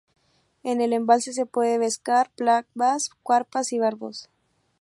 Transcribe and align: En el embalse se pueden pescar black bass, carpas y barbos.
En 0.63 0.81
el 0.81 0.93
embalse 0.93 1.31
se 1.31 1.45
pueden 1.45 1.79
pescar 1.81 2.31
black 2.35 2.65
bass, 2.73 3.11
carpas 3.23 3.71
y 3.71 3.77
barbos. 3.77 4.31